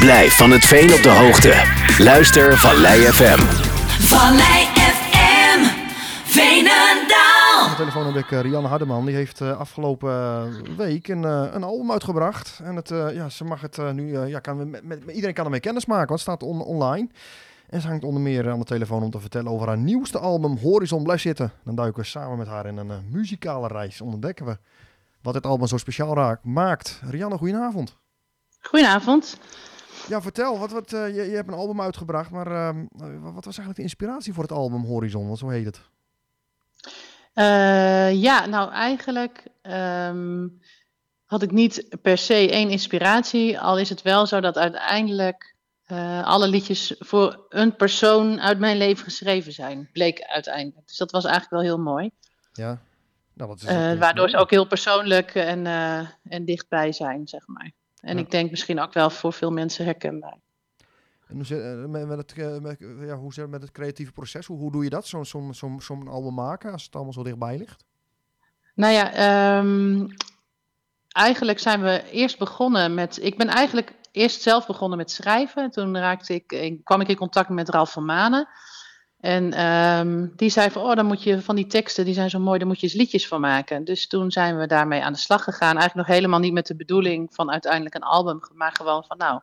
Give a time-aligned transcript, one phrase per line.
[0.00, 1.54] Blijf van het veen op de hoogte.
[2.02, 3.38] Luister Vallei FM.
[4.06, 5.60] Vallei FM,
[6.24, 7.60] Veenendaal.
[7.62, 9.04] Aan de telefoon heb ik eh, Rianne Hardeman.
[9.06, 12.60] Die heeft eh, afgelopen eh, week een, eh, een album uitgebracht.
[12.62, 15.44] En het, eh, ja, ze mag het eh, nu, ja, kan, met, met- iedereen kan
[15.44, 17.08] ermee kennis maken, want het staat on- online.
[17.68, 20.58] En ze hangt onder meer aan de telefoon om te vertellen over haar nieuwste album
[20.58, 21.52] Horizon Blijf Zitten.
[21.64, 24.00] Dan duiken we samen met haar in een muzikale reis.
[24.00, 24.58] Ontdekken we
[25.22, 27.00] wat dit album zo speciaal raakt, maakt.
[27.10, 27.96] Rianne, goedenavond.
[28.60, 29.38] Goedenavond.
[30.08, 33.44] Ja, vertel, wat, wat, eh, je, je hebt een album uitgebracht, maar ehm, eh, wat
[33.44, 35.26] was eigenlijk de inspiratie voor het album Horizon?
[35.26, 35.80] Want zo heet het.
[37.32, 40.48] Eh, ja, nou eigenlijk ehm,
[41.24, 43.60] had ik niet per se één inspiratie.
[43.60, 48.76] Al is het wel zo dat uiteindelijk eh, alle liedjes voor een persoon uit mijn
[48.76, 49.88] leven geschreven zijn.
[49.92, 50.86] Bleek uiteindelijk.
[50.86, 52.10] Dus dat was eigenlijk wel heel mooi.
[52.52, 52.80] Ja.
[53.34, 55.66] Nou, is is waardoor ze ook heel persoonlijk en,
[56.22, 57.72] en dichtbij zijn, zeg maar.
[58.00, 58.22] En Ja.
[58.22, 60.36] ik denk misschien ook wel voor veel mensen herkenbaar.
[61.26, 64.12] En hoe zit, eh, met, het, eh, met, ja, hoe zit het met het creatieve
[64.12, 64.46] proces?
[64.46, 67.22] Hoe, hoe doe je dat, zo'n zo'n zo'n zo'n album maken, als het allemaal zo
[67.22, 67.84] dichtbij ligt?
[68.74, 70.06] Nou ja, ehm,
[71.08, 73.18] eigenlijk zijn we eerst begonnen met.
[73.22, 75.70] Ik ben eigenlijk eerst zelf begonnen met schrijven.
[75.70, 78.48] Toen raakte ik, ik- kwam ik in contact met Ralf van Manen.
[79.20, 82.38] En ehm, die zei van, oh, dan moet je van die teksten, die zijn zo
[82.38, 83.84] mooi, daar moet je eens liedjes van maken.
[83.84, 85.76] Dus toen zijn we daarmee aan de slag gegaan.
[85.76, 89.40] Eigenlijk nog helemaal niet met de bedoeling van uiteindelijk een album, maar gewoon van, nou,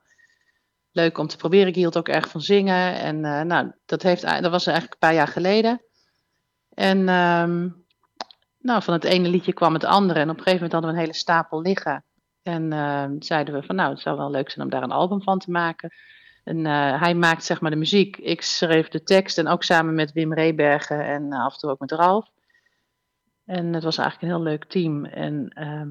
[0.92, 1.68] leuk om te proberen.
[1.68, 3.00] Ik hield ook erg van zingen.
[3.00, 5.82] En eh, nou, dat, heeft, dat was eigenlijk een paar jaar geleden.
[6.74, 7.70] En ehm,
[8.60, 10.20] nou, van het ene liedje kwam het andere.
[10.20, 12.04] En op een gegeven moment hadden we een hele stapel liggen.
[12.44, 15.22] En ehm, zeiden we van nou, het zou wel leuk zijn om daar een album
[15.22, 15.92] van te maken.
[16.48, 18.18] En eh, hij maakt zeg maar de muziek.
[18.18, 19.38] Ik schreef de tekst.
[19.38, 22.30] En ook samen met Wim Rebergen en eh, af en toe ook met Ralf.
[23.46, 25.06] En het was eigenlijk een heel leuk team.
[25.06, 25.90] En ehm,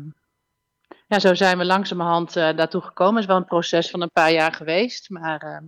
[1.07, 3.15] ja, zo zijn we langzamerhand eh daartoe gekomen.
[3.15, 5.11] Het is wel een proces van een paar jaar geweest.
[5.11, 5.65] Maar ehm,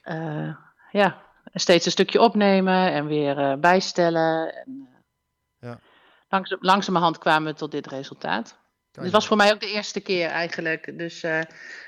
[0.00, 0.56] eh,
[0.90, 4.54] ja, steeds een stukje opnemen en weer bijstellen.
[4.54, 4.88] En,
[5.60, 5.78] Ja.
[6.28, 8.58] langzaam, langzamerhand kwamen we tot dit resultaat.
[8.92, 10.98] Het was voor mij ook de eerste keer eigenlijk.
[10.98, 11.24] Dus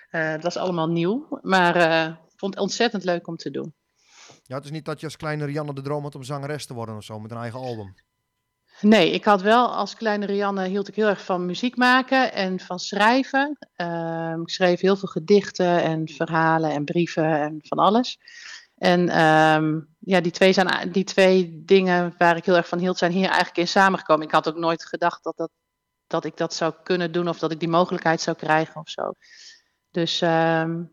[0.09, 1.39] het was allemaal nieuw.
[1.43, 3.75] Maar eh, ik vond het ontzettend leuk om te doen.
[4.45, 6.75] Ja, het is niet dat je als kleine Rianne de droom had om zangeres te
[6.75, 7.95] worden of zo, met een eigen album.
[8.81, 12.61] Nee, ik had wel als kleine Rianne hield ik heel erg van muziek maken en
[12.61, 13.59] van schrijven.
[13.75, 18.19] Ehm, ik schreef heel veel gedichten en verhalen en brieven en van alles.
[18.77, 22.99] En ehm, ja, die twee, zijn, die twee dingen waar ik heel erg van hield,
[22.99, 24.27] zijn hier eigenlijk in samengekomen.
[24.27, 25.51] Ik had ook nooit gedacht dat, dat,
[26.07, 29.13] dat ik dat zou kunnen doen of dat ik die mogelijkheid zou krijgen of zo.
[29.99, 30.85] Dus, ehm,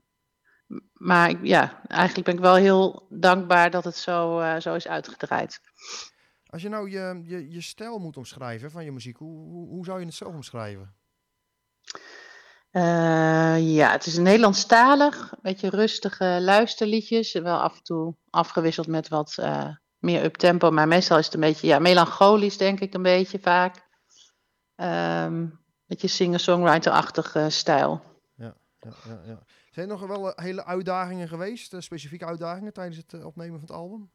[0.94, 4.88] maar ik- ja, eigenlijk ben ik wel heel dankbaar dat het zo, eh, zo is
[4.88, 5.60] uitgedraaid.
[6.46, 9.86] Als je nou je, je, je stijl moet omschrijven van je muziek, hoe, hoe, hoe
[9.86, 10.96] zou je het zelf omschrijven?
[12.72, 17.34] Eh, ja, het is Nederlandstalig, een beetje rustige luisterliedjes.
[17.34, 21.40] Wel af en toe afgewisseld met wat eh, meer uptempo, maar meestal is het een
[21.40, 23.88] beetje ja, melancholisch, denk ik, een beetje vaak.
[24.76, 25.46] Ehm
[25.88, 28.02] beetje singer-songwriter-achtige stijl.
[28.86, 29.40] Ja, ja.
[29.72, 33.60] Zijn er nog wel eh, hele uitdagingen geweest, eh, specifieke uitdagingen tijdens het eh, opnemen
[33.60, 34.10] van het album?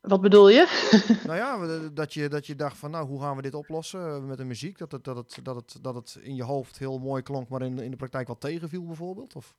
[0.00, 0.90] Wat bedoel je?
[1.26, 4.38] nou ja, dat je, dat je dacht van, nou, hoe gaan we dit oplossen met
[4.38, 4.78] de muziek?
[4.78, 7.62] Dat het, dat, het, dat, het, dat het in je hoofd heel mooi klonk, maar
[7.62, 9.34] in, in de praktijk wat tegenviel bijvoorbeeld?
[9.34, 9.54] Of?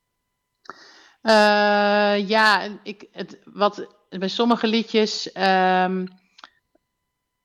[2.28, 6.06] Ja, ik, het, wat, bij sommige liedjes ehm,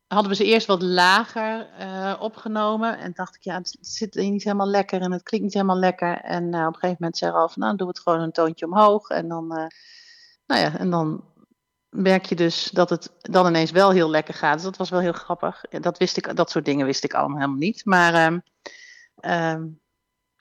[0.09, 2.99] hadden we ze eerst wat lager eh, opgenomen.
[2.99, 6.21] En dacht ik, ja, het zit niet helemaal lekker en het klinkt niet helemaal lekker.
[6.21, 9.09] En eh, op een gegeven moment zei Ralf, nou, doe het gewoon een toontje omhoog.
[9.09, 9.67] En dan, eh,
[10.47, 11.25] nou ja, en dan
[11.89, 14.55] merk je dus dat het dan ineens wel heel lekker gaat.
[14.55, 15.61] Dus dat was wel heel grappig.
[15.61, 17.85] Dat, wist ik, dat soort dingen wist ik allemaal helemaal niet.
[17.85, 18.39] Maar ehm,
[19.21, 19.67] ehm,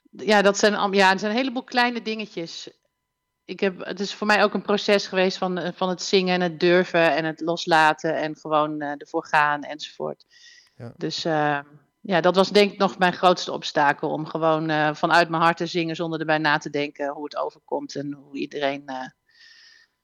[0.09, 2.69] ja, dat zijn, ja, het zijn een heleboel kleine dingetjes
[3.47, 6.33] ik heb, het is voor mij ook een proces geweest van, eh, van het zingen
[6.33, 10.25] en het durven en het loslaten en gewoon eh, ervoor gaan enzovoort.
[10.75, 10.93] Ja.
[10.97, 11.59] Dus eh,
[12.01, 15.65] ja, dat was denk ik nog mijn grootste obstakel om gewoon vanuit mijn hart te
[15.65, 18.89] zingen zonder erbij na te denken hoe het overkomt en hoe iedereen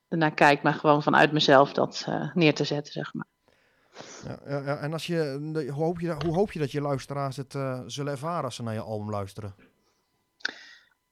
[0.08, 3.26] ernaar kijkt, maar gewoon vanuit mezelf dat neer te zetten, zeg maar.
[4.24, 4.76] Ja, ja, ja.
[4.76, 7.52] En als je, hoe, hoop je, dat- hoe hoop je dat je luisteraars het
[7.86, 9.54] zullen ervaren als ze naar je album luisteren?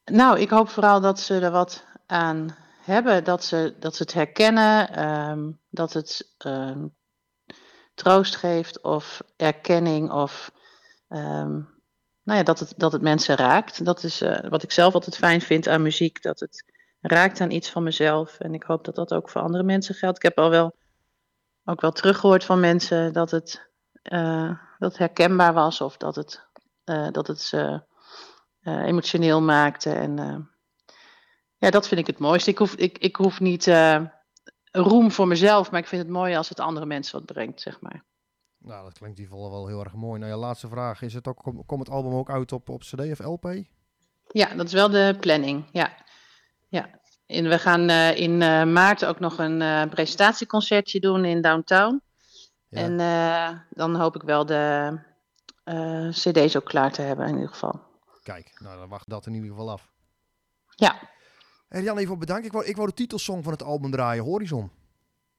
[0.04, 4.12] Nou, ik hoop vooral dat ze er wat aan hebben, dat ze, dat ze het
[4.12, 6.86] herkennen, ehm, dat het ehm,
[7.94, 10.52] troost geeft of erkenning of
[11.08, 11.60] ehm,
[12.22, 13.84] nou ja, dat, het, dat het mensen raakt.
[13.84, 16.64] Dat is eh, wat ik zelf altijd fijn vind aan muziek, dat het
[17.00, 18.38] raakt aan iets van mezelf.
[18.38, 20.16] En ik hoop dat dat ook voor andere mensen geldt.
[20.16, 20.74] Ik heb al wel,
[21.64, 23.70] ook wel teruggehoord van mensen dat het,
[24.02, 26.46] eh, dat herkenbaar was of dat het,
[26.84, 27.82] eh, dat het ze
[28.64, 29.90] emotioneel maakte.
[29.90, 30.50] En
[31.62, 32.50] ja, dat vind ik het mooiste.
[32.50, 34.00] Ik hoef, ik, ik hoef niet eh,
[34.72, 37.80] roem voor mezelf, maar ik vind het mooi als het andere mensen wat brengt, zeg
[37.80, 38.04] maar.
[38.58, 40.18] Nou, dat klinkt in ieder geval wel heel erg mooi.
[40.18, 41.02] Nou ja, laatste vraag.
[41.02, 43.54] Is het ook, kom- komt het album ook uit op, op CD of LP?
[44.28, 45.68] Ja, dat is wel de planning.
[45.72, 45.92] Ja,
[46.68, 47.00] ja.
[47.26, 52.02] En we gaan eh, in eh, maart ook nog een presentatieconcertje doen in Downtown.
[52.68, 52.78] Ja.
[52.78, 52.96] En
[53.70, 54.98] dan hoop ik wel de
[56.10, 57.80] CD's ook klaar te hebben in ieder geval.
[58.22, 59.90] Kijk, nou dan wacht dat in ieder geval af.
[60.74, 61.10] Ja,
[61.80, 62.46] Jan, even bedankt.
[62.46, 64.70] Ik wou, ik wou de titelsong van het album draaien, Horizon.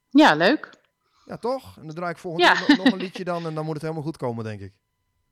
[0.09, 0.69] ja leuk.
[1.25, 1.77] Ja, toch?
[1.77, 2.59] En dan draai ik volgende Ja.
[2.59, 4.73] nog, nog een liedje dan en dan moet het helemaal goed komen, denk ik.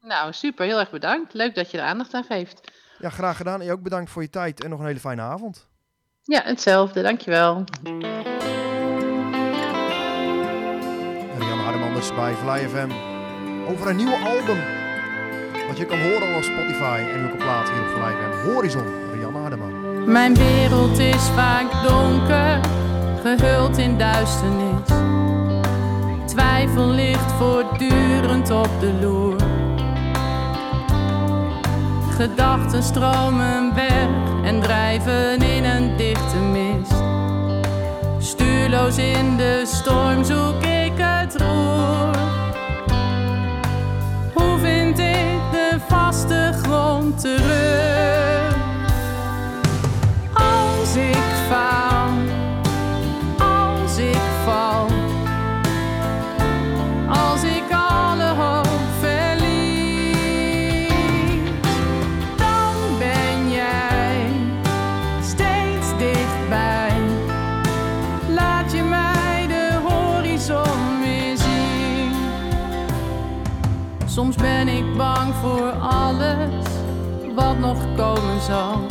[0.02, 0.66] Nou, super.
[0.66, 1.34] Heel erg bedankt.
[1.34, 2.72] Leuk dat je er aandacht aan geeft.
[3.00, 3.60] Ja, graag gedaan.
[3.60, 5.68] En je ook bedankt voor je tijd en nog een hele fijne avond.
[6.24, 7.02] Ja, hetzelfde.
[7.02, 7.64] Dankjewel.
[11.38, 12.92] Rianne Hardeman dus bij Fly FM.
[13.72, 14.60] Over een nieuwe album.
[15.68, 18.50] Wat je kan horen op Spotify en ook op plaat hier op Fly FM.
[18.50, 19.71] Horizon, Rianne Hardeman.
[20.06, 22.60] Mijn wereld is vaak donker,
[23.24, 24.90] gehuld in duisternis.
[26.26, 29.36] Twijfel ligt voortdurend op de loer.
[32.16, 34.08] Gedachten stromen weg
[34.44, 36.94] en drijven in een dichte mist.
[38.18, 40.24] Stuurloos in de storm
[74.14, 76.66] Soms ben ik bang voor alles
[77.36, 78.86] wat nog komen zal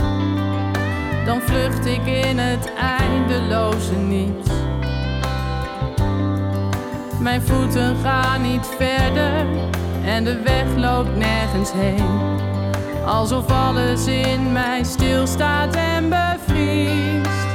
[1.25, 4.51] dan vlucht ik in het eindeloze niets.
[7.19, 9.47] Mijn voeten gaan niet verder
[10.05, 12.39] en de weg loopt nergens heen.
[13.07, 17.49] Alsof alles in mij stilstaat en bevriest.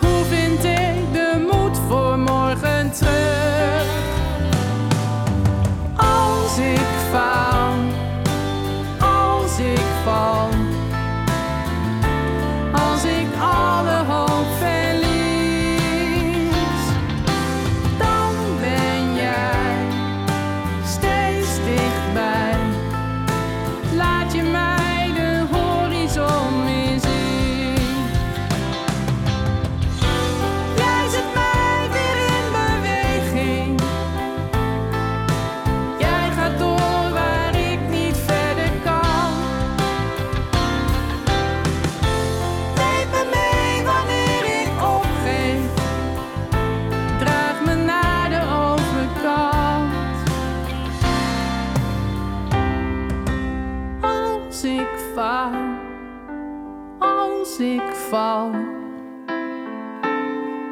[0.00, 4.03] Hoe vind ik de moed voor morgen terug?
[10.06, 10.73] Als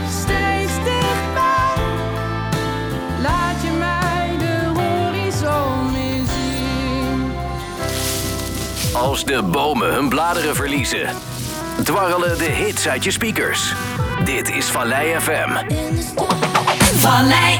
[0.09, 1.83] steeds dichtbij.
[3.21, 7.31] Laat je mij de horizon weer zien.
[8.93, 11.09] Als de bomen hun bladeren verliezen,
[11.83, 13.73] dwarrelen de hits uit je speakers.
[14.23, 15.51] Dit is Vallei FM.
[16.95, 17.59] Vallei